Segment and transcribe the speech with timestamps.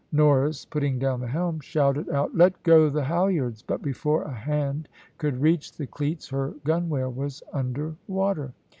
[0.11, 4.89] Norris, putting down the helm, shouted out "Let go the halyards!" but before a hand
[5.19, 8.51] could reach the cleats her gunwale was under water.